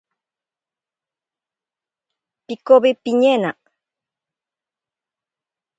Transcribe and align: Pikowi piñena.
Pikowi 2.45 2.91
piñena. 3.03 3.51